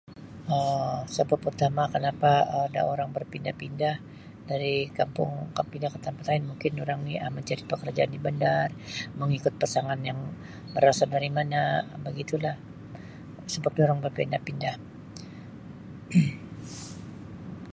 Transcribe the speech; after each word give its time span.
Um 0.57 0.97
Sabab 1.15 1.41
utama 1.51 1.83
kenapa 1.93 2.31
Um 2.55 2.61
ada 2.67 2.81
orang 2.93 3.09
berpindah 3.17 3.55
pindah 3.61 3.95
dari 4.49 4.75
kampung 4.97 5.31
ke 5.55 5.61
pindah 5.71 5.91
ke 5.93 5.99
tempat 6.05 6.25
lain 6.29 6.43
mungkin 6.49 6.71
dorang 6.79 6.99
ni 7.07 7.13
Um 7.25 7.31
mencari 7.37 7.63
pekerjaan 7.71 8.11
di 8.15 8.19
bandar 8.25 8.67
mengikut 9.21 9.53
pasangan 9.61 9.99
yang 10.09 10.19
berasal 10.73 11.07
dari 11.15 11.29
mana 11.37 11.61
begitulah 12.07 12.55
sebab 13.53 13.71
diorang 13.77 13.99
berpindah 14.05 14.41
pindah. 14.47 14.75